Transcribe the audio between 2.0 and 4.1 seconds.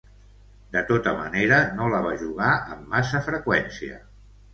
va jugar amb massa freqüència.